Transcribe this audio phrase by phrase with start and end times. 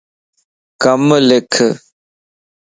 [0.81, 1.51] ڪم لک